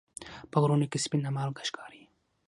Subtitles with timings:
[0.51, 2.03] په غرونو کې سپینه مالګه ښکاري.